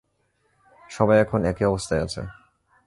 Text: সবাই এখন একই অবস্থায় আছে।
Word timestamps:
সবাই 0.89 1.17
এখন 1.19 1.39
একই 1.45 1.65
অবস্থায় 1.65 2.01
আছে। 2.01 2.21